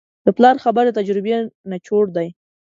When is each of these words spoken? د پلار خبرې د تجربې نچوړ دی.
د 0.25 0.27
پلار 0.37 0.55
خبرې 0.63 0.89
د 0.91 0.95
تجربې 0.99 1.35
نچوړ 1.71 2.05
دی. 2.17 2.27